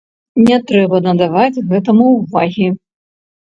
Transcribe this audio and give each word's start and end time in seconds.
Не 0.45 0.55
трэба 0.71 1.01
надаваць 1.07 1.61
гэтаму 1.75 2.09
ўвагі. 2.17 2.73